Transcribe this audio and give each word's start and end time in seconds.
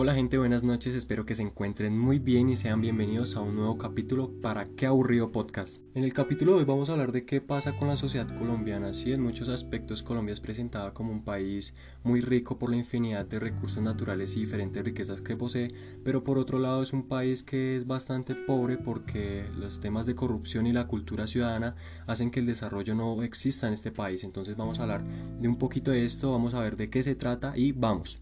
Hola 0.00 0.14
gente, 0.14 0.38
buenas 0.38 0.62
noches, 0.62 0.94
espero 0.94 1.26
que 1.26 1.34
se 1.34 1.42
encuentren 1.42 1.98
muy 1.98 2.20
bien 2.20 2.50
y 2.50 2.56
sean 2.56 2.80
bienvenidos 2.80 3.34
a 3.34 3.40
un 3.40 3.56
nuevo 3.56 3.78
capítulo 3.78 4.30
para 4.40 4.68
Qué 4.68 4.86
aburrido 4.86 5.32
podcast. 5.32 5.82
En 5.96 6.04
el 6.04 6.12
capítulo 6.12 6.52
de 6.52 6.58
hoy 6.58 6.64
vamos 6.64 6.88
a 6.88 6.92
hablar 6.92 7.10
de 7.10 7.24
qué 7.24 7.40
pasa 7.40 7.76
con 7.76 7.88
la 7.88 7.96
sociedad 7.96 8.28
colombiana. 8.38 8.94
Sí, 8.94 9.12
en 9.12 9.20
muchos 9.20 9.48
aspectos 9.48 10.04
Colombia 10.04 10.34
es 10.34 10.38
presentada 10.38 10.94
como 10.94 11.10
un 11.10 11.24
país 11.24 11.74
muy 12.04 12.20
rico 12.20 12.60
por 12.60 12.70
la 12.70 12.76
infinidad 12.76 13.26
de 13.26 13.40
recursos 13.40 13.82
naturales 13.82 14.36
y 14.36 14.40
diferentes 14.42 14.84
riquezas 14.84 15.20
que 15.20 15.34
posee, 15.34 15.74
pero 16.04 16.22
por 16.22 16.38
otro 16.38 16.60
lado 16.60 16.80
es 16.80 16.92
un 16.92 17.08
país 17.08 17.42
que 17.42 17.74
es 17.74 17.84
bastante 17.84 18.36
pobre 18.36 18.76
porque 18.76 19.46
los 19.56 19.80
temas 19.80 20.06
de 20.06 20.14
corrupción 20.14 20.68
y 20.68 20.72
la 20.72 20.86
cultura 20.86 21.26
ciudadana 21.26 21.74
hacen 22.06 22.30
que 22.30 22.38
el 22.38 22.46
desarrollo 22.46 22.94
no 22.94 23.24
exista 23.24 23.66
en 23.66 23.74
este 23.74 23.90
país. 23.90 24.22
Entonces 24.22 24.56
vamos 24.56 24.78
a 24.78 24.82
hablar 24.82 25.02
de 25.40 25.48
un 25.48 25.58
poquito 25.58 25.90
de 25.90 26.04
esto, 26.04 26.30
vamos 26.30 26.54
a 26.54 26.60
ver 26.60 26.76
de 26.76 26.88
qué 26.88 27.02
se 27.02 27.16
trata 27.16 27.54
y 27.56 27.72
vamos. 27.72 28.20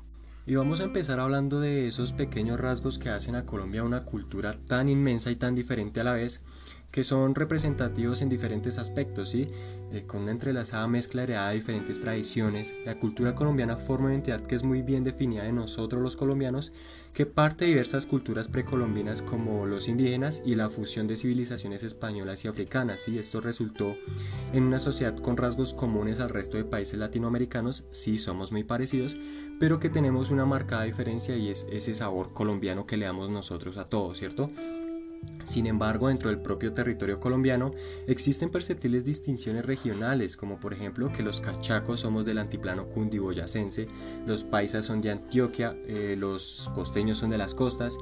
Y 0.49 0.55
vamos 0.55 0.79
a 0.79 0.85
empezar 0.85 1.19
hablando 1.19 1.59
de 1.59 1.89
esos 1.89 2.13
pequeños 2.13 2.61
rasgos 2.61 3.01
que 3.01 3.09
hacen 3.09 3.35
a 3.35 3.45
Colombia 3.47 3.83
una 3.83 4.05
cultura 4.05 4.53
tan 4.53 4.89
inmensa 4.89 5.33
y 5.33 5.37
tan 5.37 5.57
diferente 5.57 6.01
a 6.01 6.05
la 6.05 6.13
vez, 6.13 6.45
que 6.97 7.05
son 7.05 7.35
representativos 7.35 8.23
en 8.23 8.31
diferentes 8.31 8.79
aspectos, 8.79 9.29
¿sí? 9.29 9.49
Eh, 9.93 10.05
con 10.07 10.23
una 10.23 10.31
entrelazada 10.31 10.89
mezcla 10.89 11.27
de 11.27 11.53
diferentes 11.53 12.01
tradiciones. 12.01 12.75
La 12.87 12.99
cultura 12.99 13.35
colombiana 13.35 13.77
forma 13.77 14.07
una 14.07 14.15
identidad 14.15 14.41
que 14.41 14.55
es 14.55 14.63
muy 14.63 14.81
bien 14.81 15.05
definida 15.05 15.43
de 15.43 15.53
nosotros 15.53 16.01
los 16.01 16.17
colombianos, 16.17 16.73
que 17.13 17.27
parte 17.27 17.67
de 17.67 17.73
diversas 17.73 18.07
culturas 18.07 18.49
precolombinas 18.49 19.21
como 19.21 19.67
los 19.67 19.89
indígenas 19.89 20.43
y 20.47 20.55
la 20.55 20.71
fusión 20.71 21.07
de 21.07 21.19
civilizaciones 21.19 21.83
españolas 21.83 22.47
y 22.47 22.49
africanas. 22.49 23.03
¿sí? 23.03 23.19
Esto 23.19 23.43
resultó 23.43 23.95
en 24.55 24.63
una 24.63 24.79
sociedad 24.79 25.17
con 25.19 25.37
rasgos 25.37 25.75
comunes 25.75 26.19
al 26.21 26.31
resto 26.31 26.57
de 26.57 26.65
países 26.65 26.99
latinoamericanos, 26.99 27.85
sí 27.91 28.17
somos 28.17 28.53
muy 28.53 28.65
parecidos, 28.65 29.19
pero 29.61 29.81
que 29.81 29.91
tenemos 29.91 30.31
una 30.31 30.47
marcada 30.47 30.85
diferencia 30.85 31.37
y 31.37 31.51
es 31.51 31.67
ese 31.71 31.95
sabor 31.95 32.33
colombiano 32.33 32.87
que 32.87 32.97
le 32.97 33.05
damos 33.05 33.29
nosotros 33.29 33.77
a 33.77 33.91
todos, 33.91 34.17
¿cierto? 34.17 34.51
Sin 35.45 35.67
embargo, 35.67 36.09
dentro 36.09 36.31
del 36.31 36.41
propio 36.41 36.73
territorio 36.73 37.21
colombiano 37.21 37.71
existen 38.07 38.51
perceptibles 38.51 39.05
distinciones 39.05 39.65
regionales, 39.65 40.37
como 40.37 40.59
por 40.59 40.73
ejemplo 40.73 41.13
que 41.13 41.23
los 41.23 41.41
cachacos 41.41 42.01
somos 42.01 42.27
del 42.27 42.39
antiplano 42.39 42.89
cundiboyacense, 42.89 43.87
los 44.27 44.43
paisas 44.43 44.85
son 44.85 45.01
de 45.01 45.13
Antioquia, 45.13 45.77
eh, 45.87 46.17
los 46.19 46.71
costeños 46.75 47.19
son 47.19 47.31
de 47.31 47.39
las 47.39 47.55
costas, 47.55 47.97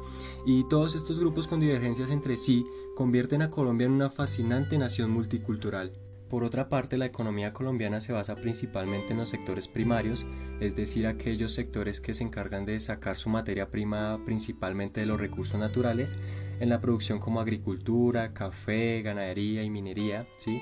y 0.47 0.67
todos 0.69 0.95
estos 0.95 1.19
grupos 1.20 1.47
con 1.47 1.61
divergencias 1.61 2.11
entre 2.11 2.39
sí 2.39 2.64
convierten 2.97 3.42
a 3.42 3.50
Colombia 3.50 3.86
en 3.86 3.92
una 3.92 4.11
fascinante 4.11 4.78
nación 4.78 5.11
multicultural. 5.11 5.92
Por 6.34 6.42
otra 6.42 6.68
parte, 6.68 6.96
la 6.96 7.06
economía 7.06 7.52
colombiana 7.52 8.00
se 8.00 8.12
basa 8.12 8.34
principalmente 8.34 9.12
en 9.12 9.18
los 9.18 9.28
sectores 9.28 9.68
primarios, 9.68 10.27
es 10.58 10.74
decir, 10.74 11.06
aquellos 11.06 11.52
sectores 11.52 12.00
que 12.00 12.12
se 12.12 12.24
encargan 12.24 12.66
de 12.66 12.80
sacar 12.80 13.14
su 13.14 13.28
materia 13.28 13.70
prima 13.70 14.18
principalmente 14.27 14.98
de 14.98 15.06
los 15.06 15.20
recursos 15.20 15.60
naturales, 15.60 16.16
en 16.58 16.70
la 16.70 16.80
producción 16.80 17.20
como 17.20 17.40
agricultura, 17.40 18.34
café, 18.34 19.00
ganadería 19.02 19.62
y 19.62 19.70
minería, 19.70 20.27
¿sí? 20.36 20.60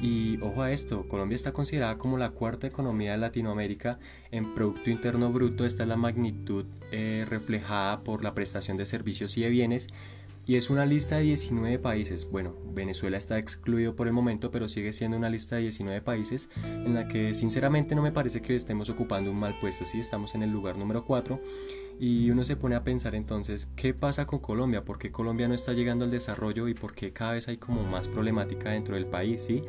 Y 0.00 0.40
ojo 0.40 0.62
a 0.62 0.72
esto, 0.72 1.06
Colombia 1.06 1.36
está 1.36 1.52
considerada 1.52 1.98
como 1.98 2.16
la 2.16 2.30
cuarta 2.30 2.66
economía 2.66 3.12
de 3.12 3.18
Latinoamérica 3.18 3.98
en 4.30 4.54
Producto 4.54 4.88
Interno 4.88 5.30
Bruto, 5.30 5.66
esta 5.66 5.82
es 5.82 5.88
la 5.90 5.96
magnitud 5.96 6.64
eh, 6.92 7.26
reflejada 7.28 8.04
por 8.04 8.24
la 8.24 8.32
prestación 8.32 8.78
de 8.78 8.86
servicios 8.86 9.36
y 9.36 9.42
de 9.42 9.50
bienes, 9.50 9.88
y 10.50 10.56
es 10.56 10.68
una 10.68 10.84
lista 10.84 11.14
de 11.14 11.22
19 11.22 11.78
países. 11.78 12.28
Bueno, 12.28 12.56
Venezuela 12.74 13.16
está 13.16 13.38
excluido 13.38 13.94
por 13.94 14.08
el 14.08 14.12
momento, 14.12 14.50
pero 14.50 14.68
sigue 14.68 14.92
siendo 14.92 15.16
una 15.16 15.30
lista 15.30 15.54
de 15.54 15.62
19 15.62 16.00
países 16.00 16.48
en 16.64 16.92
la 16.92 17.06
que 17.06 17.34
sinceramente 17.34 17.94
no 17.94 18.02
me 18.02 18.10
parece 18.10 18.42
que 18.42 18.56
estemos 18.56 18.90
ocupando 18.90 19.30
un 19.30 19.38
mal 19.38 19.56
puesto. 19.60 19.86
Sí, 19.86 20.00
estamos 20.00 20.34
en 20.34 20.42
el 20.42 20.50
lugar 20.50 20.76
número 20.76 21.04
4 21.04 21.40
y 22.00 22.30
uno 22.30 22.44
se 22.44 22.56
pone 22.56 22.76
a 22.76 22.82
pensar 22.82 23.14
entonces, 23.14 23.68
¿qué 23.76 23.92
pasa 23.92 24.26
con 24.26 24.38
Colombia? 24.38 24.86
¿Por 24.86 24.98
qué 24.98 25.12
Colombia 25.12 25.48
no 25.48 25.54
está 25.54 25.74
llegando 25.74 26.06
al 26.06 26.10
desarrollo 26.10 26.66
y 26.66 26.72
por 26.72 26.94
qué 26.94 27.12
cada 27.12 27.32
vez 27.32 27.46
hay 27.46 27.58
como 27.58 27.84
más 27.84 28.08
problemática 28.08 28.70
dentro 28.70 28.94
del 28.94 29.04
país? 29.04 29.44
¿sí? 29.44 29.62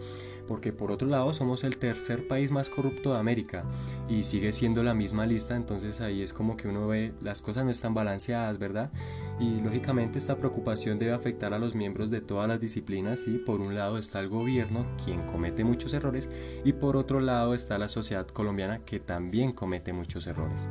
Porque 0.47 0.71
por 0.71 0.93
otro 0.93 1.09
lado 1.09 1.33
somos 1.33 1.65
el 1.65 1.75
tercer 1.75 2.29
país 2.29 2.49
más 2.49 2.69
corrupto 2.69 3.11
de 3.11 3.19
América 3.19 3.65
y 4.07 4.23
sigue 4.23 4.53
siendo 4.53 4.81
la 4.81 4.93
misma 4.93 5.25
lista, 5.25 5.57
entonces 5.57 5.99
ahí 5.99 6.21
es 6.21 6.31
como 6.31 6.55
que 6.55 6.69
uno 6.69 6.87
ve 6.87 7.13
las 7.21 7.41
cosas 7.41 7.65
no 7.65 7.71
están 7.71 7.93
balanceadas, 7.93 8.57
¿verdad? 8.57 8.91
Y 9.37 9.59
lógicamente 9.59 10.17
esta 10.17 10.37
preocupación 10.37 10.99
debe 10.99 11.11
afectar 11.11 11.53
a 11.53 11.59
los 11.59 11.75
miembros 11.75 12.11
de 12.11 12.21
todas 12.21 12.47
las 12.47 12.61
disciplinas 12.61 13.27
y 13.27 13.39
por 13.39 13.59
un 13.59 13.75
lado 13.75 13.97
está 13.97 14.21
el 14.21 14.29
gobierno, 14.29 14.85
quien 15.03 15.21
comete 15.23 15.65
muchos 15.65 15.93
errores, 15.93 16.29
y 16.63 16.71
por 16.71 16.95
otro 16.95 17.19
lado 17.19 17.53
está 17.53 17.77
la 17.77 17.89
sociedad 17.89 18.27
colombiana, 18.27 18.79
que 18.85 19.01
también 19.01 19.51
comete 19.51 19.91
muchos 19.91 20.27
errores. 20.27 20.67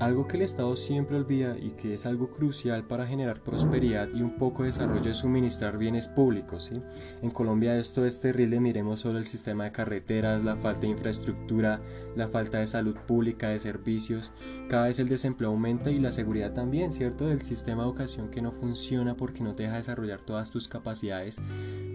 Algo 0.00 0.26
que 0.26 0.38
el 0.38 0.42
Estado 0.44 0.76
siempre 0.76 1.18
olvida 1.18 1.58
y 1.58 1.72
que 1.72 1.92
es 1.92 2.06
algo 2.06 2.30
crucial 2.30 2.86
para 2.86 3.06
generar 3.06 3.42
prosperidad 3.42 4.08
y 4.14 4.22
un 4.22 4.38
poco 4.38 4.62
de 4.62 4.68
desarrollo 4.68 5.10
es 5.10 5.18
suministrar 5.18 5.76
bienes 5.76 6.08
públicos. 6.08 6.70
¿sí? 6.72 6.80
En 7.20 7.28
Colombia 7.28 7.76
esto 7.76 8.06
es 8.06 8.18
terrible, 8.18 8.60
miremos 8.60 9.00
solo 9.00 9.18
el 9.18 9.26
sistema 9.26 9.64
de 9.64 9.72
carreteras, 9.72 10.42
la 10.42 10.56
falta 10.56 10.80
de 10.80 10.88
infraestructura, 10.88 11.82
la 12.16 12.28
falta 12.28 12.60
de 12.60 12.66
salud 12.66 12.96
pública, 13.06 13.50
de 13.50 13.58
servicios. 13.58 14.32
Cada 14.70 14.86
vez 14.86 14.98
el 15.00 15.08
desempleo 15.08 15.50
aumenta 15.50 15.90
y 15.90 15.98
la 15.98 16.12
seguridad 16.12 16.54
también, 16.54 16.92
¿cierto? 16.92 17.26
Del 17.26 17.42
sistema 17.42 17.82
de 17.82 17.90
educación 17.90 18.30
que 18.30 18.40
no 18.40 18.52
funciona 18.52 19.18
porque 19.18 19.44
no 19.44 19.54
te 19.54 19.64
deja 19.64 19.76
desarrollar 19.76 20.22
todas 20.22 20.50
tus 20.50 20.66
capacidades. 20.66 21.42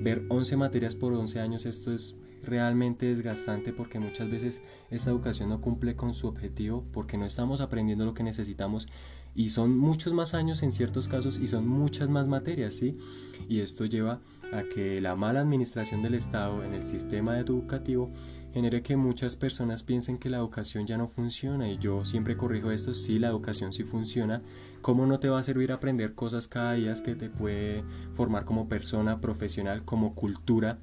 Ver 0.04 0.26
11 0.30 0.58
materias 0.58 0.96
por 0.96 1.12
11 1.12 1.40
años, 1.40 1.66
esto 1.66 1.92
es 1.92 2.16
realmente 2.46 3.08
desgastante 3.08 3.74
porque 3.74 4.00
muchas 4.00 4.30
veces 4.30 4.62
esta 4.90 5.10
educación 5.10 5.50
no 5.50 5.62
cumple 5.62 5.96
con 5.96 6.14
su 6.14 6.28
objetivo 6.28 6.86
porque 6.92 7.18
no 7.18 7.26
estamos 7.26 7.62
aprendiendo 7.62 8.06
lo 8.06 8.14
que 8.14 8.24
necesitamos 8.24 8.88
y 9.36 9.50
son 9.50 9.78
muchos 9.78 10.14
más 10.14 10.34
años 10.34 10.64
en 10.64 10.72
ciertos 10.72 11.10
casos 11.10 11.40
y 11.40 11.48
son 11.48 11.68
muchas 11.68 12.08
más 12.10 12.28
materias. 12.28 12.82
Y 12.82 13.60
esto 13.60 13.86
lleva 13.86 14.22
a 14.54 14.64
que 14.64 15.02
la 15.02 15.16
mala 15.16 15.42
administración 15.42 16.02
del 16.02 16.14
Estado 16.14 16.64
en 16.64 16.74
el 16.74 16.84
sistema 16.84 17.38
educativo 17.40 18.12
genere 18.54 18.82
que 18.82 18.96
muchas 18.96 19.36
personas 19.36 19.84
piensen 19.84 20.18
que 20.18 20.30
la 20.30 20.38
educación 20.38 20.88
ya 20.88 20.98
no 20.98 21.10
funciona 21.10 21.70
y 21.70 21.78
yo 21.78 22.06
siempre 22.06 22.38
corrijo 22.38 22.72
esto, 22.72 22.94
sí, 22.94 23.20
la 23.20 23.28
educación 23.28 23.74
sí 23.74 23.84
funciona, 23.84 24.42
¿cómo 24.82 25.06
no 25.06 25.20
te 25.20 25.28
va 25.28 25.40
a 25.40 25.44
servir 25.44 25.74
aprender 25.74 26.16
cosas 26.16 26.48
cada 26.48 26.74
día 26.74 26.94
que 27.04 27.16
te 27.16 27.30
puede 27.30 27.84
formar 28.14 28.46
como 28.46 28.70
persona 28.70 29.20
profesional, 29.20 29.84
como 29.84 30.16
cultura 30.16 30.80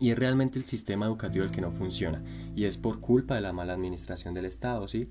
y 0.00 0.10
es 0.10 0.18
realmente 0.18 0.58
el 0.58 0.64
sistema 0.64 1.06
educativo 1.06 1.44
el 1.44 1.50
que 1.50 1.60
no 1.60 1.70
funciona 1.70 2.22
y 2.54 2.64
es 2.64 2.76
por 2.76 3.00
culpa 3.00 3.34
de 3.34 3.40
la 3.40 3.52
mala 3.52 3.74
administración 3.74 4.34
del 4.34 4.46
Estado, 4.46 4.88
¿sí? 4.88 5.08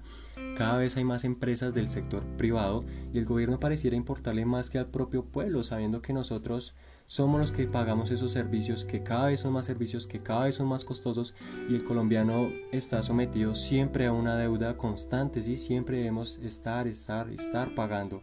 Cada 0.57 0.77
vez 0.77 0.97
hay 0.97 1.03
más 1.03 1.23
empresas 1.23 1.73
del 1.73 1.87
sector 1.87 2.25
privado 2.37 2.83
y 3.13 3.17
el 3.17 3.25
gobierno 3.25 3.59
pareciera 3.59 3.95
importarle 3.95 4.45
más 4.45 4.69
que 4.69 4.79
al 4.79 4.87
propio 4.87 5.23
pueblo, 5.25 5.63
sabiendo 5.63 6.01
que 6.01 6.13
nosotros 6.13 6.73
somos 7.05 7.41
los 7.41 7.51
que 7.51 7.67
pagamos 7.67 8.09
esos 8.11 8.31
servicios, 8.31 8.85
que 8.85 9.03
cada 9.03 9.27
vez 9.27 9.41
son 9.41 9.53
más 9.53 9.65
servicios, 9.65 10.07
que 10.07 10.21
cada 10.21 10.45
vez 10.45 10.55
son 10.55 10.67
más 10.67 10.85
costosos 10.85 11.35
y 11.69 11.75
el 11.75 11.83
colombiano 11.83 12.49
está 12.71 13.03
sometido 13.03 13.53
siempre 13.53 14.05
a 14.05 14.13
una 14.13 14.37
deuda 14.37 14.77
constante, 14.77 15.43
¿sí? 15.43 15.57
Siempre 15.57 15.97
debemos 15.97 16.37
estar, 16.37 16.87
estar, 16.87 17.29
estar 17.29 17.75
pagando. 17.75 18.21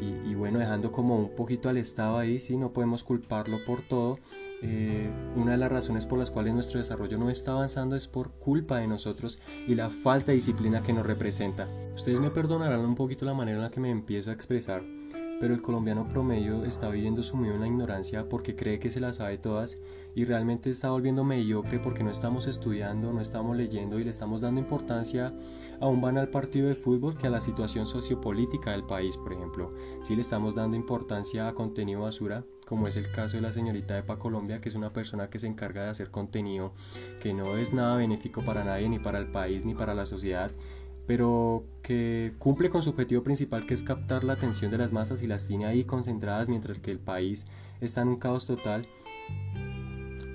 Y, 0.00 0.34
bueno, 0.34 0.58
dejando 0.58 0.90
como 0.90 1.16
un 1.16 1.36
poquito 1.36 1.68
al 1.68 1.76
Estado 1.76 2.18
ahí, 2.18 2.40
sí, 2.40 2.56
no 2.56 2.72
podemos 2.72 3.04
culparlo 3.04 3.64
por 3.64 3.82
todo 3.82 4.18
eh, 4.62 5.10
una 5.34 5.52
de 5.52 5.58
las 5.58 5.72
razones 5.72 6.06
por 6.06 6.18
las 6.18 6.30
cuales 6.30 6.54
nuestro 6.54 6.78
desarrollo 6.78 7.18
no 7.18 7.30
está 7.30 7.52
avanzando 7.52 7.96
es 7.96 8.06
por 8.06 8.30
culpa 8.32 8.78
de 8.78 8.86
nosotros 8.86 9.38
y 9.66 9.74
la 9.74 9.90
falta 9.90 10.26
de 10.26 10.36
disciplina 10.36 10.82
que 10.82 10.92
nos 10.92 11.04
representa. 11.04 11.66
Ustedes 11.94 12.20
me 12.20 12.30
perdonarán 12.30 12.80
un 12.80 12.94
poquito 12.94 13.24
la 13.24 13.34
manera 13.34 13.58
en 13.58 13.64
la 13.64 13.70
que 13.70 13.80
me 13.80 13.90
empiezo 13.90 14.30
a 14.30 14.34
expresar, 14.34 14.82
pero 15.42 15.54
el 15.54 15.60
colombiano 15.60 16.06
promedio 16.06 16.64
está 16.64 16.88
viviendo 16.88 17.24
sumido 17.24 17.56
en 17.56 17.62
la 17.62 17.66
ignorancia 17.66 18.28
porque 18.28 18.54
cree 18.54 18.78
que 18.78 18.90
se 18.90 19.00
las 19.00 19.16
sabe 19.16 19.38
todas 19.38 19.76
y 20.14 20.24
realmente 20.24 20.70
está 20.70 20.90
volviendo 20.90 21.24
mediocre 21.24 21.80
porque 21.80 22.04
no 22.04 22.12
estamos 22.12 22.46
estudiando, 22.46 23.12
no 23.12 23.20
estamos 23.20 23.56
leyendo 23.56 23.98
y 23.98 24.04
le 24.04 24.10
estamos 24.10 24.42
dando 24.42 24.60
importancia 24.60 25.34
a 25.80 25.88
un 25.88 26.00
banal 26.00 26.28
partido 26.28 26.68
de 26.68 26.76
fútbol 26.76 27.18
que 27.18 27.26
a 27.26 27.30
la 27.30 27.40
situación 27.40 27.88
sociopolítica 27.88 28.70
del 28.70 28.84
país, 28.84 29.16
por 29.16 29.32
ejemplo. 29.32 29.74
Si 30.04 30.14
le 30.14 30.22
estamos 30.22 30.54
dando 30.54 30.76
importancia 30.76 31.48
a 31.48 31.54
contenido 31.54 32.02
basura, 32.02 32.44
como 32.64 32.86
es 32.86 32.96
el 32.96 33.10
caso 33.10 33.36
de 33.36 33.42
la 33.42 33.52
señorita 33.52 33.98
Epa 33.98 34.20
Colombia, 34.20 34.60
que 34.60 34.68
es 34.68 34.76
una 34.76 34.92
persona 34.92 35.28
que 35.28 35.40
se 35.40 35.48
encarga 35.48 35.82
de 35.82 35.88
hacer 35.88 36.12
contenido 36.12 36.72
que 37.20 37.34
no 37.34 37.56
es 37.56 37.72
nada 37.72 37.96
benéfico 37.96 38.44
para 38.44 38.62
nadie, 38.62 38.88
ni 38.88 39.00
para 39.00 39.18
el 39.18 39.32
país, 39.32 39.64
ni 39.64 39.74
para 39.74 39.92
la 39.92 40.06
sociedad, 40.06 40.52
pero 41.12 41.66
que 41.82 42.32
cumple 42.38 42.70
con 42.70 42.82
su 42.82 42.88
objetivo 42.88 43.22
principal 43.22 43.66
que 43.66 43.74
es 43.74 43.82
captar 43.82 44.24
la 44.24 44.32
atención 44.32 44.70
de 44.70 44.78
las 44.78 44.92
masas 44.92 45.20
y 45.22 45.26
las 45.26 45.44
tiene 45.46 45.66
ahí 45.66 45.84
concentradas 45.84 46.48
mientras 46.48 46.78
que 46.78 46.90
el 46.90 46.98
país 46.98 47.44
está 47.82 48.00
en 48.00 48.08
un 48.08 48.16
caos 48.16 48.46
total. 48.46 48.86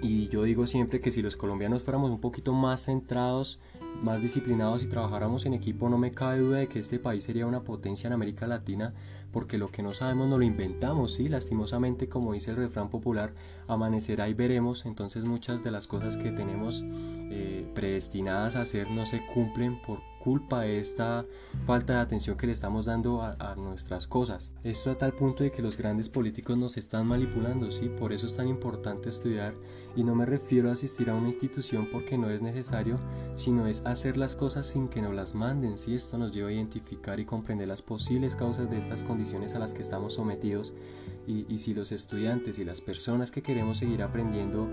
Y 0.04 0.28
yo 0.28 0.44
digo 0.44 0.68
siempre 0.68 1.02
que 1.02 1.12
si 1.12 1.24
los 1.24 1.36
colombianos 1.36 1.82
fuéramos 1.82 2.12
un 2.12 2.22
poquito 2.22 2.54
más 2.54 2.86
centrados 2.86 3.58
más 4.02 4.22
disciplinados 4.22 4.84
y 4.84 4.88
trabajáramos 4.88 5.46
en 5.46 5.54
equipo, 5.54 5.90
no 5.90 5.98
me 5.98 6.12
cabe 6.12 6.40
duda 6.40 6.60
de 6.60 6.68
que 6.68 6.80
este 6.80 7.00
país 7.00 7.24
sería 7.24 7.48
una 7.48 7.64
potencia 7.64 8.08
en 8.08 8.14
América 8.14 8.48
Latina, 8.48 8.94
porque 9.32 9.58
lo 9.58 9.70
que 9.70 9.82
no 9.82 9.94
sabemos 9.94 10.28
no 10.30 10.38
lo 10.38 10.44
inventamos, 10.44 11.16
¿sí? 11.16 11.30
Lastimosamente, 11.30 12.08
como 12.08 12.34
dice 12.34 12.52
el 12.52 12.58
refrán 12.58 12.90
popular, 12.90 13.34
amanecerá 13.68 14.30
y 14.30 14.34
veremos, 14.34 14.86
entonces 14.86 15.26
muchas 15.26 15.64
de 15.64 15.72
las 15.72 15.88
cosas 15.88 16.18
que 16.18 16.32
tenemos 16.32 16.84
eh, 16.86 17.68
predestinadas 17.74 18.56
a 18.56 18.62
hacer 18.62 18.90
no 18.92 19.06
se 19.06 19.26
cumplen 19.26 19.82
por 19.82 20.02
culpa 20.28 20.68
esta 20.68 21.26
falta 21.66 21.94
de 21.94 22.00
atención 22.00 22.36
que 22.36 22.48
le 22.48 22.52
estamos 22.52 22.84
dando 22.84 23.22
a, 23.22 23.38
a, 23.40 23.56
nuestras 23.56 24.08
cosas. 24.08 24.52
Esto 24.62 24.92
a 24.92 24.98
tal 24.98 25.14
punto 25.14 25.46
de 25.46 25.54
que 25.54 25.62
los 25.62 25.78
grandes 25.78 26.10
políticos 26.10 26.58
nos 26.58 26.76
están 26.76 27.08
manipulando, 27.08 27.72
¿sí? 27.72 27.88
Por 27.88 28.12
eso 28.12 28.26
es 28.26 28.36
tan 28.36 28.50
importante 28.50 29.08
estudiar 29.08 29.54
y 29.96 30.04
no 30.04 30.16
me 30.16 30.26
refiero 30.26 30.68
a 30.68 30.74
asistir 30.74 31.10
a 31.10 31.16
una 31.16 31.28
institución 31.28 31.88
porque 31.90 32.18
no 32.18 32.30
es 32.30 32.42
necesario, 32.42 33.00
sino 33.36 33.68
es 33.68 33.84
hacer 33.86 34.18
las 34.18 34.36
cosas 34.36 34.66
sin 34.66 34.90
que 34.90 35.02
nos 35.02 35.16
las 35.16 35.34
manden, 35.34 35.78
¿sí? 35.78 35.96
Esto 35.96 36.18
nos 36.18 36.34
lleva 36.34 36.50
a 36.50 36.52
identificar 36.52 37.22
y 37.22 37.26
comprender 37.26 37.70
las 37.70 37.82
posibles 37.82 38.36
causas 38.36 38.70
de 38.70 38.80
estas 38.80 39.04
condiciones 39.04 39.56
a 39.56 39.60
las 39.60 39.74
que 39.74 39.82
estamos 39.82 40.16
sometidos 40.16 40.74
y, 41.26 41.46
y 41.48 41.60
si 41.60 41.74
los 41.74 41.94
estudiantes 41.94 42.60
y 42.60 42.66
las 42.66 42.82
personas 42.82 43.32
que 43.32 43.42
queremos 43.42 43.78
seguir 43.78 44.04
aprendiendo 44.04 44.68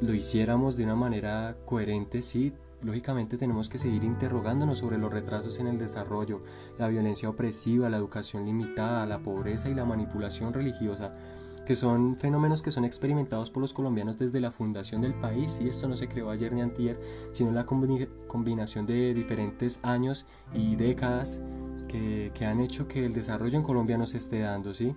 lo 0.00 0.14
hiciéramos 0.14 0.78
de 0.78 0.84
una 0.84 0.96
manera 0.96 1.58
coherente, 1.66 2.22
sí, 2.22 2.54
lógicamente 2.84 3.38
tenemos 3.38 3.68
que 3.68 3.78
seguir 3.78 4.04
interrogándonos 4.04 4.78
sobre 4.78 4.98
los 4.98 5.12
retrasos 5.12 5.58
en 5.58 5.66
el 5.66 5.78
desarrollo, 5.78 6.42
la 6.78 6.88
violencia 6.88 7.28
opresiva, 7.28 7.88
la 7.88 7.96
educación 7.96 8.44
limitada, 8.44 9.06
la 9.06 9.20
pobreza 9.20 9.68
y 9.68 9.74
la 9.74 9.84
manipulación 9.84 10.52
religiosa, 10.52 11.16
que 11.64 11.74
son 11.74 12.16
fenómenos 12.16 12.62
que 12.62 12.70
son 12.70 12.84
experimentados 12.84 13.50
por 13.50 13.62
los 13.62 13.72
colombianos 13.72 14.18
desde 14.18 14.40
la 14.40 14.50
fundación 14.50 15.00
del 15.00 15.14
país 15.14 15.58
y 15.62 15.68
esto 15.68 15.88
no 15.88 15.96
se 15.96 16.08
creó 16.08 16.30
ayer 16.30 16.52
ni 16.52 16.60
antier, 16.60 17.00
sino 17.32 17.52
la 17.52 17.64
combinación 17.64 18.86
de 18.86 19.14
diferentes 19.14 19.80
años 19.82 20.26
y 20.52 20.76
décadas 20.76 21.40
que, 21.88 22.32
que 22.34 22.44
han 22.44 22.60
hecho 22.60 22.86
que 22.86 23.06
el 23.06 23.14
desarrollo 23.14 23.56
en 23.56 23.62
Colombia 23.62 23.96
no 23.96 24.06
se 24.06 24.18
esté 24.18 24.40
dando, 24.40 24.74
¿sí? 24.74 24.94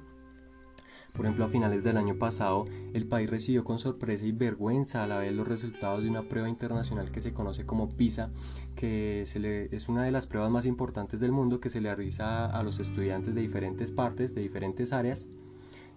Por 1.14 1.26
ejemplo, 1.26 1.46
a 1.46 1.50
finales 1.50 1.84
del 1.84 1.98
año 1.98 2.16
pasado, 2.16 2.66
el 2.94 3.08
país 3.08 3.30
recibió 3.30 3.64
con 3.64 3.80
sorpresa 3.80 4.26
y 4.26 4.32
vergüenza 4.32 5.04
a 5.04 5.08
la 5.08 5.18
vez 5.18 5.34
los 5.34 5.48
resultados 5.48 6.04
de 6.04 6.10
una 6.10 6.24
prueba 6.30 6.50
internacional 6.50 7.12
que 7.12 7.22
se 7.22 7.34
conoce 7.34 7.66
como 7.66 7.90
PISA, 7.90 8.30
que 8.76 9.24
es 9.24 9.90
una 9.90 10.04
de 10.04 10.12
las 10.12 10.28
pruebas 10.28 10.52
más 10.52 10.66
importantes 10.66 11.20
del 11.20 11.32
mundo 11.32 11.60
que 11.60 11.70
se 11.70 11.82
le 11.82 11.94
realiza 11.94 12.46
a 12.46 12.64
los 12.64 12.80
estudiantes 12.80 13.34
de 13.34 13.42
diferentes 13.42 13.92
partes, 13.92 14.36
de 14.36 14.42
diferentes 14.42 14.94
áreas 14.94 15.26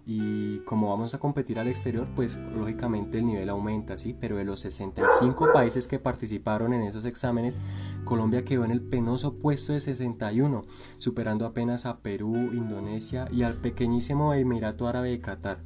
y 0.05 0.59
como 0.59 0.89
vamos 0.89 1.13
a 1.13 1.19
competir 1.19 1.59
al 1.59 1.67
exterior, 1.67 2.07
pues 2.15 2.37
lógicamente 2.55 3.19
el 3.19 3.25
nivel 3.25 3.49
aumenta, 3.49 3.97
¿sí? 3.97 4.15
Pero 4.19 4.37
de 4.37 4.45
los 4.45 4.61
65 4.61 5.47
países 5.53 5.87
que 5.87 5.99
participaron 5.99 6.73
en 6.73 6.81
esos 6.81 7.05
exámenes, 7.05 7.59
Colombia 8.03 8.43
quedó 8.43 8.65
en 8.65 8.71
el 8.71 8.81
penoso 8.81 9.37
puesto 9.37 9.73
de 9.73 9.79
61, 9.79 10.63
superando 10.97 11.45
apenas 11.45 11.85
a 11.85 11.99
Perú, 11.99 12.35
Indonesia 12.53 13.27
y 13.31 13.43
al 13.43 13.55
pequeñísimo 13.55 14.33
Emirato 14.33 14.87
Árabe 14.87 15.09
de 15.09 15.21
Qatar 15.21 15.59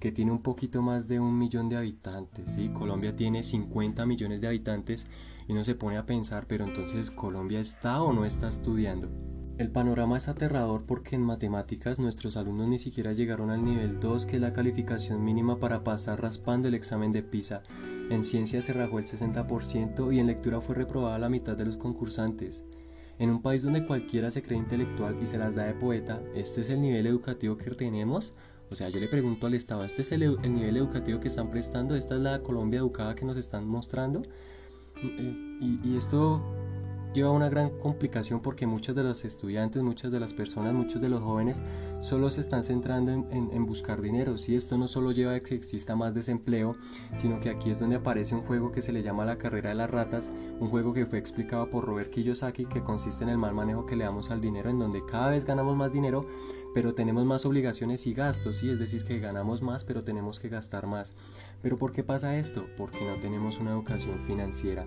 que 0.00 0.10
tiene 0.10 0.32
un 0.32 0.42
poquito 0.42 0.80
más 0.80 1.06
de 1.08 1.20
un 1.20 1.36
millón 1.38 1.68
de 1.68 1.76
habitantes, 1.76 2.54
¿sí? 2.54 2.70
Colombia 2.70 3.14
tiene 3.14 3.42
50 3.42 4.06
millones 4.06 4.40
de 4.40 4.46
habitantes 4.46 5.06
y 5.46 5.52
uno 5.52 5.62
se 5.62 5.74
pone 5.74 5.98
a 5.98 6.06
pensar, 6.06 6.46
pero 6.48 6.64
entonces 6.64 7.10
Colombia 7.10 7.60
está 7.60 8.02
o 8.02 8.12
no 8.14 8.24
está 8.24 8.48
estudiando. 8.48 9.29
El 9.60 9.70
panorama 9.70 10.16
es 10.16 10.26
aterrador 10.26 10.84
porque 10.86 11.16
en 11.16 11.20
matemáticas 11.20 11.98
nuestros 11.98 12.38
alumnos 12.38 12.66
ni 12.66 12.78
siquiera 12.78 13.12
llegaron 13.12 13.50
al 13.50 13.62
nivel 13.62 14.00
2, 14.00 14.24
que 14.24 14.36
es 14.36 14.40
la 14.40 14.54
calificación 14.54 15.22
mínima 15.22 15.60
para 15.60 15.84
pasar 15.84 16.22
raspando 16.22 16.68
el 16.68 16.72
examen 16.72 17.12
de 17.12 17.22
PISA. 17.22 17.62
En 18.08 18.24
ciencia 18.24 18.62
se 18.62 18.72
rajó 18.72 18.98
el 18.98 19.04
60% 19.04 20.14
y 20.14 20.18
en 20.18 20.28
lectura 20.28 20.62
fue 20.62 20.76
reprobada 20.76 21.18
la 21.18 21.28
mitad 21.28 21.58
de 21.58 21.66
los 21.66 21.76
concursantes. 21.76 22.64
En 23.18 23.28
un 23.28 23.42
país 23.42 23.62
donde 23.62 23.86
cualquiera 23.86 24.30
se 24.30 24.42
cree 24.42 24.56
intelectual 24.56 25.18
y 25.20 25.26
se 25.26 25.36
las 25.36 25.54
da 25.54 25.64
de 25.64 25.74
poeta, 25.74 26.22
¿este 26.34 26.62
es 26.62 26.70
el 26.70 26.80
nivel 26.80 27.06
educativo 27.06 27.58
que 27.58 27.70
tenemos? 27.72 28.32
O 28.70 28.76
sea, 28.76 28.88
yo 28.88 28.98
le 28.98 29.08
pregunto 29.08 29.46
al 29.46 29.52
Estado, 29.52 29.84
¿este 29.84 30.00
es 30.00 30.12
el, 30.12 30.22
el 30.22 30.54
nivel 30.54 30.78
educativo 30.78 31.20
que 31.20 31.28
están 31.28 31.50
prestando? 31.50 31.96
¿Esta 31.96 32.14
es 32.14 32.22
la 32.22 32.42
Colombia 32.42 32.78
educada 32.78 33.14
que 33.14 33.26
nos 33.26 33.36
están 33.36 33.68
mostrando? 33.68 34.22
Eh, 35.02 35.58
y, 35.60 35.80
y 35.84 35.98
esto 35.98 36.42
lleva 37.12 37.30
una 37.30 37.48
gran 37.48 37.70
complicación 37.70 38.40
porque 38.40 38.66
muchos 38.66 38.94
de 38.94 39.02
los 39.02 39.24
estudiantes, 39.24 39.82
muchas 39.82 40.12
de 40.12 40.20
las 40.20 40.32
personas, 40.32 40.74
muchos 40.74 41.00
de 41.00 41.08
los 41.08 41.22
jóvenes 41.22 41.60
solo 42.00 42.30
se 42.30 42.40
están 42.40 42.62
centrando 42.62 43.12
en, 43.12 43.66
buscar 43.66 44.00
dinero. 44.00 44.38
Si 44.38 44.54
esto 44.54 44.78
no 44.78 44.88
solo 44.88 45.12
lleva 45.12 45.34
a 45.34 45.40
que 45.40 45.54
exista 45.54 45.96
más 45.96 46.14
desempleo, 46.14 46.76
sino 47.18 47.40
que 47.40 47.50
aquí 47.50 47.70
es 47.70 47.78
donde 47.78 47.96
aparece 47.96 48.34
un 48.34 48.42
juego 48.42 48.72
que 48.72 48.82
se 48.82 48.92
le 48.92 49.02
llama 49.02 49.24
la 49.24 49.38
carrera 49.38 49.70
de 49.70 49.76
las 49.76 49.90
ratas, 49.90 50.32
un 50.58 50.68
juego 50.68 50.92
que 50.92 51.06
fue 51.06 51.18
explicado 51.18 51.68
por 51.70 51.84
Robert 51.84 52.10
Kiyosaki 52.10 52.66
que 52.66 52.82
consiste 52.82 53.24
en 53.24 53.30
el 53.30 53.38
mal 53.38 53.54
manejo 53.54 53.86
que 53.86 53.96
le 53.96 54.04
damos 54.04 54.30
al 54.30 54.40
dinero, 54.40 54.70
en 54.70 54.78
donde 54.78 55.04
cada 55.04 55.30
vez 55.30 55.44
ganamos 55.44 55.76
más 55.76 55.92
dinero, 55.92 56.26
pero 56.74 56.94
tenemos 56.94 57.24
más 57.24 57.44
obligaciones 57.44 58.06
y 58.06 58.14
gastos, 58.14 58.58
¿sí? 58.58 58.70
es 58.70 58.78
decir, 58.78 59.04
que 59.04 59.18
ganamos 59.18 59.62
más, 59.62 59.84
pero 59.84 60.04
tenemos 60.04 60.40
que 60.40 60.48
gastar 60.48 60.86
más. 60.86 61.12
¿Pero 61.62 61.78
por 61.78 61.92
qué 61.92 62.02
pasa 62.02 62.36
esto? 62.36 62.66
Porque 62.76 63.04
no 63.04 63.20
tenemos 63.20 63.58
una 63.58 63.70
educación 63.70 64.20
financiera 64.26 64.86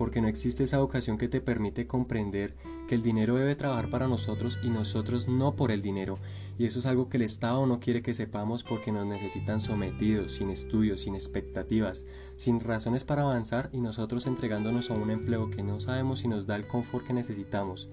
porque 0.00 0.22
no 0.22 0.28
existe 0.28 0.64
esa 0.64 0.78
educación 0.78 1.18
que 1.18 1.28
te 1.28 1.42
permite 1.42 1.86
comprender 1.86 2.54
que 2.88 2.94
el 2.94 3.02
dinero 3.02 3.36
debe 3.36 3.54
trabajar 3.54 3.90
para 3.90 4.08
nosotros 4.08 4.58
y 4.62 4.70
nosotros 4.70 5.28
no 5.28 5.56
por 5.56 5.70
el 5.70 5.82
dinero. 5.82 6.18
Y 6.58 6.64
eso 6.64 6.78
es 6.78 6.86
algo 6.86 7.10
que 7.10 7.18
el 7.18 7.22
Estado 7.22 7.66
no 7.66 7.80
quiere 7.80 8.00
que 8.00 8.14
sepamos 8.14 8.62
porque 8.62 8.92
nos 8.92 9.06
necesitan 9.06 9.60
sometidos, 9.60 10.32
sin 10.32 10.48
estudios, 10.48 11.02
sin 11.02 11.14
expectativas, 11.14 12.06
sin 12.36 12.60
razones 12.60 13.04
para 13.04 13.24
avanzar 13.24 13.68
y 13.74 13.82
nosotros 13.82 14.26
entregándonos 14.26 14.90
a 14.90 14.94
un 14.94 15.10
empleo 15.10 15.50
que 15.50 15.62
no 15.62 15.80
sabemos 15.80 16.20
si 16.20 16.28
nos 16.28 16.46
da 16.46 16.56
el 16.56 16.66
confort 16.66 17.06
que 17.06 17.12
necesitamos. 17.12 17.90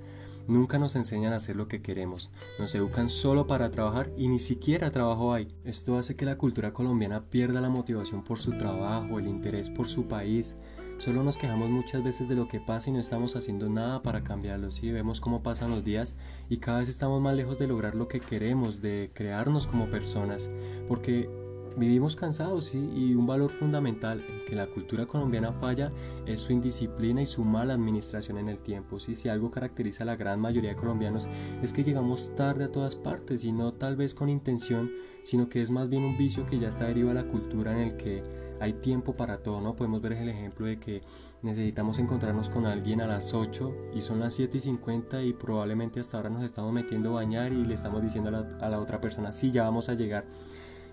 Nunca 0.47 0.79
nos 0.79 0.95
enseñan 0.95 1.33
a 1.33 1.35
hacer 1.35 1.57
lo 1.57 1.67
que 1.67 1.81
queremos, 1.81 2.29
nos 2.57 2.73
educan 2.73 3.09
solo 3.09 3.47
para 3.47 3.69
trabajar 3.69 4.13
y 4.15 4.29
ni 4.29 4.39
siquiera 4.39 4.91
trabajo 4.91 5.33
hay. 5.33 5.53
Esto 5.65 5.97
hace 5.97 6.15
que 6.15 6.23
la 6.23 6.37
cultura 6.37 6.71
colombiana 6.71 7.25
pierda 7.25 7.59
la 7.59 7.67
motivación 7.69 8.23
por 8.23 8.39
su 8.39 8.57
trabajo, 8.57 9.19
el 9.19 9.27
interés 9.27 9.69
por 9.69 9.89
su 9.89 10.07
país, 10.07 10.55
Solo 10.97 11.23
nos 11.23 11.37
quejamos 11.37 11.69
muchas 11.69 12.03
veces 12.03 12.27
de 12.27 12.35
lo 12.35 12.47
que 12.47 12.59
pasa 12.59 12.89
y 12.89 12.93
no 12.93 12.99
estamos 12.99 13.35
haciendo 13.35 13.69
nada 13.69 14.01
para 14.01 14.23
cambiarlo. 14.23 14.71
Si 14.71 14.91
vemos 14.91 15.21
cómo 15.21 15.43
pasan 15.43 15.69
los 15.69 15.85
días 15.85 16.15
y 16.49 16.57
cada 16.57 16.79
vez 16.79 16.89
estamos 16.89 17.21
más 17.21 17.35
lejos 17.35 17.59
de 17.59 17.67
lograr 17.67 17.93
lo 17.93 18.07
que 18.07 18.19
queremos, 18.19 18.81
de 18.81 19.11
crearnos 19.13 19.67
como 19.67 19.91
personas, 19.91 20.49
porque 20.87 21.29
vivimos 21.77 22.15
cansados 22.15 22.65
¿sí? 22.65 22.89
y 22.95 23.13
un 23.13 23.27
valor 23.27 23.51
fundamental 23.51 24.25
en 24.27 24.43
que 24.45 24.55
la 24.55 24.65
cultura 24.65 25.05
colombiana 25.05 25.53
falla 25.53 25.91
es 26.25 26.41
su 26.41 26.51
indisciplina 26.51 27.21
y 27.21 27.27
su 27.27 27.43
mala 27.43 27.75
administración 27.75 28.39
en 28.39 28.49
el 28.49 28.63
tiempo. 28.63 28.99
¿sí? 28.99 29.13
Si 29.13 29.29
algo 29.29 29.51
caracteriza 29.51 30.01
a 30.01 30.07
la 30.07 30.15
gran 30.15 30.39
mayoría 30.39 30.71
de 30.71 30.77
colombianos 30.77 31.27
es 31.61 31.73
que 31.73 31.83
llegamos 31.83 32.35
tarde 32.35 32.63
a 32.63 32.71
todas 32.71 32.95
partes 32.95 33.43
y 33.43 33.51
no 33.51 33.71
tal 33.71 33.95
vez 33.97 34.15
con 34.15 34.29
intención, 34.29 34.91
sino 35.23 35.47
que 35.47 35.61
es 35.61 35.69
más 35.69 35.89
bien 35.89 36.03
un 36.03 36.17
vicio 36.17 36.47
que 36.47 36.57
ya 36.57 36.69
está 36.69 36.87
derivado 36.87 37.19
a 37.19 37.23
la 37.23 37.29
cultura 37.29 37.71
en 37.71 37.87
el 37.87 37.97
que 37.97 38.46
hay 38.59 38.73
tiempo 38.73 39.15
para 39.15 39.37
todo, 39.37 39.61
¿no? 39.61 39.75
Podemos 39.75 40.01
ver 40.01 40.13
el 40.13 40.29
ejemplo 40.29 40.65
de 40.65 40.79
que 40.79 41.01
necesitamos 41.41 41.99
encontrarnos 41.99 42.49
con 42.49 42.65
alguien 42.65 43.01
a 43.01 43.07
las 43.07 43.33
8 43.33 43.91
y 43.93 44.01
son 44.01 44.19
las 44.19 44.33
7 44.35 44.57
y 44.57 44.61
50 44.61 45.23
y 45.23 45.33
probablemente 45.33 45.99
hasta 45.99 46.17
ahora 46.17 46.29
nos 46.29 46.43
estamos 46.43 46.73
metiendo 46.73 47.11
a 47.11 47.13
bañar 47.13 47.53
y 47.53 47.65
le 47.65 47.73
estamos 47.73 48.01
diciendo 48.01 48.29
a 48.59 48.69
la, 48.69 48.79
otra 48.79 48.99
persona, 48.99 49.31
sí, 49.31 49.51
ya 49.51 49.63
vamos 49.63 49.89
a 49.89 49.93
llegar. 49.93 50.25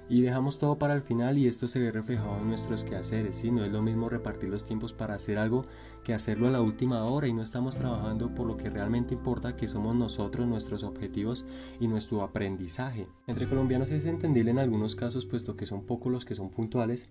Y 0.07 0.21
dejamos 0.21 0.59
todo 0.59 0.79
para 0.79 0.93
el 0.93 1.01
final 1.01 1.39
y 1.39 1.49
esto 1.49 1.67
se 1.67 1.79
ve 1.79 1.91
reflejado 1.91 2.37
en 2.37 2.49
nuestros 2.49 2.85
quehaceres, 2.85 3.37
¿sí? 3.37 3.51
No 3.51 3.65
es 3.65 3.73
lo 3.73 3.81
mismo 3.81 4.11
repartir 4.11 4.51
los 4.51 4.67
tiempos 4.67 4.93
para 4.93 5.15
hacer 5.15 5.39
algo 5.39 5.65
que 6.05 6.13
hacerlo 6.13 6.47
a 6.47 6.51
la 6.51 6.61
última 6.61 7.05
hora 7.05 7.27
y 7.27 7.33
no 7.33 7.41
estamos 7.41 7.77
trabajando 7.77 8.35
por 8.35 8.47
lo 8.47 8.59
que 8.59 8.69
realmente 8.69 9.15
importa, 9.15 9.57
que 9.57 9.67
somos 9.67 9.97
nosotros, 9.97 10.47
nuestros 10.47 10.85
objetivos 10.85 11.47
y 11.81 11.89
nuestro 11.89 12.21
aprendizaje. 12.21 13.09
Entre 13.27 13.49
colombianos 13.49 13.91
es 13.91 14.05
entendible 14.05 14.51
en 14.51 14.59
algunos 14.59 14.95
casos, 14.95 15.25
puesto 15.25 15.57
que 15.57 15.65
son 15.65 15.87
pocos 15.87 16.13
los 16.13 16.27
que 16.27 16.35
son 16.35 16.51
puntuales, 16.51 17.09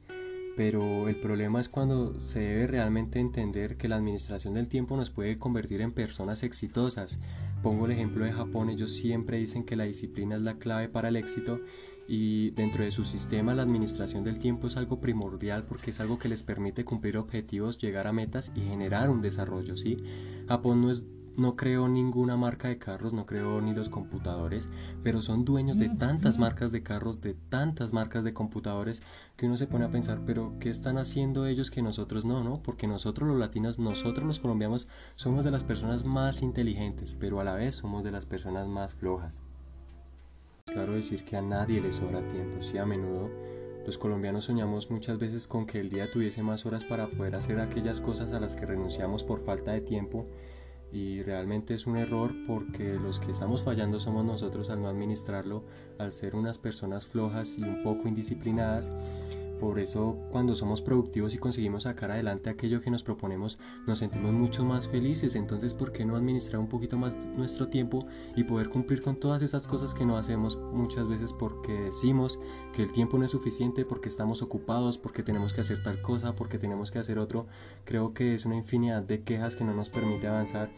pero 0.56 1.10
el 1.10 1.16
problema 1.16 1.60
es 1.60 1.70
cuando 1.70 2.22
se 2.26 2.40
debe 2.40 2.68
realmente 2.68 3.20
entender 3.20 3.78
que 3.78 3.88
la 3.88 3.96
administración 3.96 4.54
del 4.54 4.68
tiempo 4.68 4.96
nos 4.96 5.10
puede 5.10 5.40
convertir 5.40 5.82
en 5.82 5.92
personas 5.92 6.44
exitosas. 6.44 7.20
Pongo 7.64 7.86
el 7.86 7.92
ejemplo 7.92 8.26
de 8.26 8.34
Japón, 8.34 8.70
ellos 8.70 8.92
siempre 8.92 9.38
dicen 9.38 9.64
que 9.64 9.76
la 9.76 9.86
disciplina 9.86 10.36
es 10.36 10.42
la 10.42 10.60
clave 10.60 10.90
para 10.90 11.10
el 11.10 11.16
éxito 11.16 11.60
y 12.08 12.52
dentro 12.52 12.84
de 12.84 12.92
su 12.92 13.06
sistema 13.06 13.56
la 13.56 13.64
administración 13.64 14.24
del 14.24 14.38
tiempo 14.40 14.68
es 14.68 14.78
algo 14.78 15.00
primordial 15.00 15.64
porque 15.64 15.92
es 15.92 16.00
algo 16.00 16.20
que 16.20 16.30
les 16.30 16.44
permite 16.44 16.86
cumplir 16.86 17.18
objetivos, 17.18 17.78
llegar 17.78 18.08
a 18.08 18.14
metas 18.14 18.52
y 18.56 18.62
generar 18.62 19.10
un 19.10 19.22
desarrollo, 19.22 19.78
¿sí? 19.78 19.98
Japón 20.48 20.82
no 20.82 20.92
es 20.92 21.04
no 21.36 21.56
creo 21.56 21.88
ninguna 21.88 22.38
marca 22.38 22.68
de 22.68 22.78
carros, 22.78 23.14
no 23.14 23.26
creo 23.26 23.62
ni 23.62 23.74
los 23.74 23.90
computadores, 23.90 24.70
pero 25.04 25.22
son 25.22 25.46
dueños 25.46 25.78
de 25.78 25.90
tantas 25.90 26.38
marcas 26.38 26.72
de 26.72 26.84
carros, 26.84 27.22
de 27.22 27.34
tantas 27.34 27.94
marcas 27.94 28.24
de 28.24 28.34
computadores, 28.34 29.02
que 29.36 29.46
uno 29.46 29.58
se 29.58 29.68
pone 29.68 29.86
a 29.86 29.92
pensar, 29.92 30.22
pero 30.26 30.54
¿qué 30.60 30.70
están 30.70 30.98
haciendo 30.98 31.46
ellos 31.46 31.72
que 31.72 31.82
nosotros 31.82 32.26
no, 32.26 32.44
no? 32.44 32.62
Porque 32.62 32.88
nosotros 32.88 33.28
los 33.28 33.40
latinos, 33.40 33.80
nosotros 33.80 34.26
los 34.26 34.40
colombianos, 34.40 34.88
somos 35.16 35.44
de 35.44 35.52
las 35.52 35.64
personas 35.64 36.06
más 36.06 36.42
inteligentes, 36.42 37.16
pero 37.16 37.40
a 37.40 37.44
la 37.44 37.56
vez 37.56 37.76
somos 37.76 38.04
de 38.04 38.12
las 38.12 38.26
personas 38.26 38.68
más 38.68 38.94
flojas. 38.94 39.42
Claro 40.66 40.94
decir 40.94 41.26
que 41.26 41.36
a 41.36 41.42
nadie 41.42 41.82
le 41.82 41.92
sobra 41.92 42.22
tiempo, 42.28 42.62
sí, 42.62 42.78
a 42.78 42.86
menudo 42.86 43.30
los 43.86 43.98
colombianos 43.98 44.46
soñamos 44.46 44.90
muchas 44.90 45.20
veces 45.20 45.46
con 45.46 45.66
que 45.66 45.80
el 45.80 45.90
día 45.90 46.10
tuviese 46.10 46.42
más 46.42 46.66
horas 46.66 46.86
para 46.86 47.08
poder 47.08 47.36
hacer 47.36 47.60
aquellas 47.60 48.00
cosas 48.00 48.32
a 48.32 48.40
las 48.40 48.56
que 48.56 48.66
renunciamos 48.66 49.26
por 49.26 49.42
falta 49.42 49.74
de 49.74 49.82
tiempo 49.82 50.26
y 50.94 51.24
realmente 51.24 51.74
es 51.74 51.88
un 51.88 51.98
error 51.98 52.32
porque 52.46 52.94
los 52.94 53.20
que 53.20 53.32
estamos 53.32 53.64
fallando 53.64 54.00
somos 54.00 54.24
nosotros 54.24 54.70
al 54.70 54.82
no 54.82 54.88
administrarlo, 54.88 55.64
al 55.98 56.12
ser 56.12 56.36
unas 56.36 56.60
personas 56.60 57.08
flojas 57.08 57.58
y 57.58 57.64
un 57.64 57.82
poco 57.84 58.08
indisciplinadas, 58.08 58.92
por 59.64 59.80
eso 59.80 60.18
cuando 60.30 60.58
somos 60.58 60.82
productivos 60.82 61.34
y 61.34 61.38
conseguimos 61.38 61.84
sacar 61.84 62.12
adelante 62.12 62.50
aquello 62.50 62.82
que 62.82 62.92
nos 62.92 63.02
proponemos, 63.02 63.58
nos 63.88 64.00
sentimos 64.00 64.34
mucho 64.34 64.66
más 64.66 64.90
felices. 64.90 65.36
Entonces, 65.36 65.74
¿por 65.74 65.94
qué 65.94 66.04
no 66.04 66.18
administrar 66.18 66.60
un 66.60 66.68
poquito 66.68 66.98
más 66.98 67.16
nuestro 67.38 67.70
tiempo 67.70 68.06
y 68.36 68.44
poder 68.44 68.68
cumplir 68.68 69.02
con 69.02 69.16
todas 69.16 69.42
esas 69.42 69.66
cosas 69.66 69.94
que 69.94 70.06
no 70.06 70.18
hacemos 70.18 70.58
muchas 70.58 71.08
veces 71.08 71.32
porque 71.32 71.72
decimos 71.72 72.40
que 72.74 72.84
el 72.84 72.92
tiempo 72.92 73.18
no 73.18 73.24
es 73.24 73.32
suficiente, 73.32 73.86
porque 73.86 74.10
estamos 74.10 74.42
ocupados, 74.42 74.98
porque 74.98 75.24
tenemos 75.24 75.54
que 75.54 75.62
hacer 75.62 75.82
tal 75.82 76.02
cosa, 76.02 76.36
porque 76.36 76.60
tenemos 76.60 76.92
que 76.92 77.00
hacer 77.00 77.18
otro? 77.18 77.48
Creo 77.86 78.14
que 78.14 78.36
es 78.36 78.46
una 78.46 78.58
infinidad 78.58 79.02
de 79.02 79.24
quejas 79.24 79.56
que 79.56 79.64
no 79.64 79.74
nos 79.74 79.90
permite 79.90 80.28
avanzar. 80.28 80.70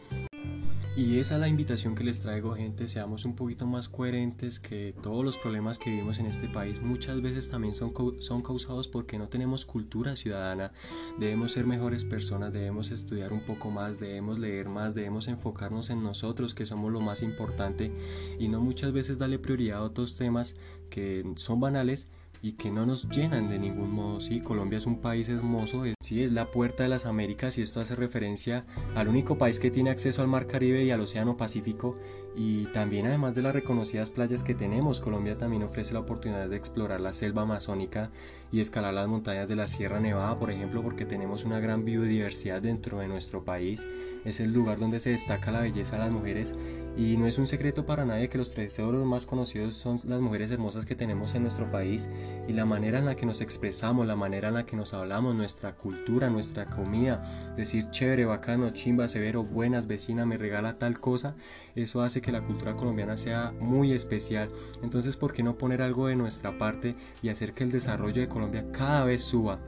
Y 0.96 1.18
esa 1.18 1.34
es 1.34 1.40
la 1.42 1.48
invitación 1.48 1.94
que 1.94 2.04
les 2.04 2.20
traigo, 2.20 2.54
gente, 2.54 2.88
seamos 2.88 3.26
un 3.26 3.36
poquito 3.36 3.66
más 3.66 3.86
coherentes, 3.86 4.58
que 4.58 4.94
todos 5.02 5.22
los 5.22 5.36
problemas 5.36 5.78
que 5.78 5.90
vivimos 5.90 6.18
en 6.20 6.24
este 6.24 6.48
país 6.48 6.80
muchas 6.80 7.20
veces 7.20 7.50
también 7.50 7.74
son, 7.74 7.92
son 8.20 8.40
causados 8.40 8.88
porque 8.88 9.18
no 9.18 9.28
tenemos 9.28 9.66
cultura 9.66 10.16
ciudadana, 10.16 10.72
debemos 11.18 11.52
ser 11.52 11.66
mejores 11.66 12.06
personas, 12.06 12.54
debemos 12.54 12.90
estudiar 12.92 13.34
un 13.34 13.42
poco 13.42 13.70
más, 13.70 14.00
debemos 14.00 14.38
leer 14.38 14.70
más, 14.70 14.94
debemos 14.94 15.28
enfocarnos 15.28 15.90
en 15.90 16.02
nosotros, 16.02 16.54
que 16.54 16.64
somos 16.64 16.90
lo 16.90 17.02
más 17.02 17.20
importante, 17.20 17.92
y 18.38 18.48
no 18.48 18.62
muchas 18.62 18.92
veces 18.92 19.18
darle 19.18 19.38
prioridad 19.38 19.80
a 19.80 19.82
otros 19.82 20.16
temas 20.16 20.54
que 20.88 21.30
son 21.36 21.60
banales 21.60 22.08
y 22.42 22.52
que 22.52 22.70
no 22.70 22.86
nos 22.86 23.08
llenan 23.08 23.48
de 23.48 23.58
ningún 23.58 23.90
modo. 23.90 24.20
Sí, 24.20 24.40
Colombia 24.40 24.78
es 24.78 24.86
un 24.86 25.00
país 25.00 25.28
hermoso, 25.28 25.84
sí, 26.00 26.22
es 26.22 26.32
la 26.32 26.50
puerta 26.50 26.82
de 26.82 26.88
las 26.88 27.06
Américas 27.06 27.58
y 27.58 27.62
esto 27.62 27.80
hace 27.80 27.96
referencia 27.96 28.64
al 28.94 29.08
único 29.08 29.38
país 29.38 29.58
que 29.58 29.70
tiene 29.70 29.90
acceso 29.90 30.22
al 30.22 30.28
Mar 30.28 30.46
Caribe 30.46 30.84
y 30.84 30.90
al 30.90 31.00
Océano 31.00 31.36
Pacífico 31.36 31.96
y 32.36 32.66
también 32.66 33.06
además 33.06 33.34
de 33.34 33.40
las 33.40 33.54
reconocidas 33.54 34.10
playas 34.10 34.42
que 34.42 34.54
tenemos, 34.54 35.00
Colombia 35.00 35.38
también 35.38 35.62
ofrece 35.62 35.94
la 35.94 36.00
oportunidad 36.00 36.48
de 36.48 36.56
explorar 36.56 37.00
la 37.00 37.14
selva 37.14 37.42
amazónica 37.42 38.10
y 38.52 38.60
escalar 38.60 38.92
las 38.92 39.08
montañas 39.08 39.48
de 39.48 39.56
la 39.56 39.66
Sierra 39.66 40.00
Nevada, 40.00 40.38
por 40.38 40.50
ejemplo, 40.50 40.82
porque 40.82 41.06
tenemos 41.06 41.44
una 41.44 41.60
gran 41.60 41.84
biodiversidad 41.84 42.60
dentro 42.60 42.98
de 42.98 43.08
nuestro 43.08 43.44
país. 43.44 43.86
Es 44.24 44.40
el 44.40 44.52
lugar 44.52 44.78
donde 44.78 45.00
se 45.00 45.10
destaca 45.10 45.50
la 45.50 45.60
belleza 45.60 45.96
de 45.96 46.02
las 46.02 46.10
mujeres 46.10 46.54
y 46.96 47.16
no 47.16 47.26
es 47.26 47.38
un 47.38 47.46
secreto 47.46 47.86
para 47.86 48.04
nadie 48.04 48.28
que 48.28 48.38
los 48.38 48.54
tesoros 48.54 49.06
más 49.06 49.24
conocidos 49.24 49.76
son 49.76 50.00
las 50.04 50.20
mujeres 50.20 50.50
hermosas 50.50 50.84
que 50.84 50.94
tenemos 50.94 51.34
en 51.34 51.42
nuestro 51.42 51.70
país 51.70 52.10
y 52.48 52.52
la 52.52 52.64
manera 52.64 52.98
en 52.98 53.06
la 53.06 53.16
que 53.16 53.26
nos 53.26 53.40
expresamos, 53.40 54.06
la 54.06 54.16
manera 54.16 54.48
en 54.48 54.54
la 54.54 54.66
que 54.66 54.76
nos 54.76 54.94
hablamos, 54.94 55.34
nuestra 55.34 55.76
cultura, 55.76 56.30
nuestra 56.30 56.66
comida, 56.66 57.22
decir 57.56 57.90
chévere, 57.90 58.24
bacano, 58.24 58.70
chimba, 58.70 59.08
severo, 59.08 59.44
buenas, 59.44 59.86
vecina, 59.86 60.26
me 60.26 60.38
regala 60.38 60.78
tal 60.78 61.00
cosa, 61.00 61.34
eso 61.74 62.02
hace 62.02 62.20
que 62.20 62.32
la 62.32 62.42
cultura 62.42 62.74
colombiana 62.74 63.16
sea 63.16 63.52
muy 63.60 63.92
especial. 63.92 64.50
Entonces, 64.82 65.16
¿por 65.16 65.32
qué 65.32 65.42
no 65.42 65.58
poner 65.58 65.82
algo 65.82 66.06
de 66.06 66.16
nuestra 66.16 66.58
parte 66.58 66.96
y 67.22 67.28
hacer 67.28 67.52
que 67.52 67.64
el 67.64 67.72
desarrollo 67.72 68.20
de 68.20 68.28
Colombia 68.28 68.66
cada 68.72 69.04
vez 69.04 69.22
suba? 69.22 69.60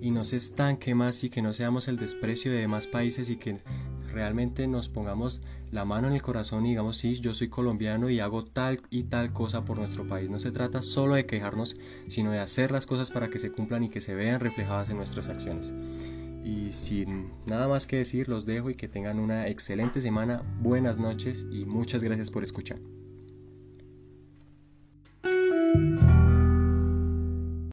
Y 0.00 0.10
no 0.10 0.24
se 0.24 0.36
estanque 0.36 0.94
más 0.94 1.24
y 1.24 1.30
que 1.30 1.42
no 1.42 1.52
seamos 1.52 1.88
el 1.88 1.96
desprecio 1.96 2.52
de 2.52 2.58
demás 2.58 2.86
países 2.86 3.30
y 3.30 3.36
que 3.36 3.58
realmente 4.16 4.66
nos 4.66 4.88
pongamos 4.88 5.42
la 5.70 5.84
mano 5.84 6.08
en 6.08 6.14
el 6.14 6.22
corazón 6.22 6.64
y 6.64 6.70
digamos, 6.70 6.96
sí, 6.96 7.20
yo 7.20 7.34
soy 7.34 7.48
colombiano 7.48 8.08
y 8.08 8.18
hago 8.18 8.46
tal 8.46 8.80
y 8.88 9.04
tal 9.04 9.34
cosa 9.34 9.66
por 9.66 9.76
nuestro 9.76 10.06
país. 10.06 10.30
No 10.30 10.38
se 10.38 10.52
trata 10.52 10.80
solo 10.80 11.16
de 11.16 11.26
quejarnos, 11.26 11.76
sino 12.08 12.30
de 12.30 12.38
hacer 12.38 12.70
las 12.70 12.86
cosas 12.86 13.10
para 13.10 13.28
que 13.28 13.38
se 13.38 13.52
cumplan 13.52 13.84
y 13.84 13.90
que 13.90 14.00
se 14.00 14.14
vean 14.14 14.40
reflejadas 14.40 14.88
en 14.88 14.96
nuestras 14.96 15.28
acciones. 15.28 15.74
Y 16.42 16.72
sin 16.72 17.28
nada 17.44 17.68
más 17.68 17.86
que 17.86 17.96
decir, 17.96 18.26
los 18.26 18.46
dejo 18.46 18.70
y 18.70 18.74
que 18.74 18.88
tengan 18.88 19.20
una 19.20 19.48
excelente 19.48 20.00
semana, 20.00 20.42
buenas 20.62 20.98
noches 20.98 21.44
y 21.50 21.66
muchas 21.66 22.02
gracias 22.02 22.30
por 22.30 22.42
escuchar. 22.42 22.78